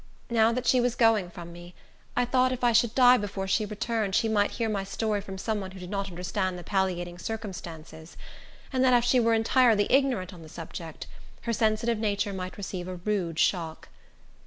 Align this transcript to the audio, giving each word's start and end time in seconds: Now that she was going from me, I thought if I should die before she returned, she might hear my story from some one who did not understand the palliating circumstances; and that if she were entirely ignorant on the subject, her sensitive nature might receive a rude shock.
Now 0.31 0.51
that 0.51 0.65
she 0.65 0.81
was 0.81 0.95
going 0.95 1.29
from 1.29 1.51
me, 1.53 1.75
I 2.17 2.25
thought 2.25 2.51
if 2.51 2.63
I 2.63 2.71
should 2.71 2.95
die 2.95 3.17
before 3.17 3.47
she 3.47 3.67
returned, 3.67 4.15
she 4.15 4.27
might 4.27 4.49
hear 4.57 4.67
my 4.67 4.83
story 4.83 5.21
from 5.21 5.37
some 5.37 5.59
one 5.61 5.69
who 5.69 5.79
did 5.79 5.91
not 5.91 6.09
understand 6.09 6.57
the 6.57 6.63
palliating 6.63 7.19
circumstances; 7.19 8.17
and 8.73 8.83
that 8.83 8.97
if 8.97 9.03
she 9.03 9.19
were 9.19 9.35
entirely 9.35 9.85
ignorant 9.91 10.33
on 10.33 10.41
the 10.41 10.49
subject, 10.49 11.05
her 11.41 11.53
sensitive 11.53 11.99
nature 11.99 12.33
might 12.33 12.57
receive 12.57 12.87
a 12.87 12.95
rude 12.95 13.37
shock. 13.37 13.89